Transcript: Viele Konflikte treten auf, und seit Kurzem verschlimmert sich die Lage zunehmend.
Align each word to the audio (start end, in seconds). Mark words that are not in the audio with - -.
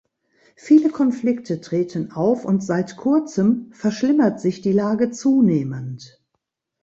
Viele 0.55 0.89
Konflikte 0.89 1.61
treten 1.61 2.11
auf, 2.11 2.43
und 2.43 2.63
seit 2.63 2.97
Kurzem 2.97 3.69
verschlimmert 3.71 4.41
sich 4.41 4.61
die 4.61 4.71
Lage 4.73 5.11
zunehmend. 5.11 6.19